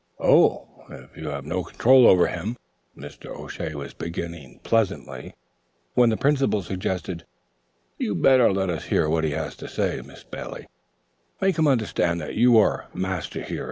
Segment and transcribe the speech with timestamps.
[0.19, 2.57] "Oh, if you have no control over him"
[2.97, 3.27] Mr.
[3.37, 5.35] O'Shea was beginning pleasantly,
[5.93, 7.23] when the Principal suggested:
[7.99, 10.65] "You'd better let us hear what he has to say, Miss Bailey;
[11.39, 13.59] make him understand that you are master here."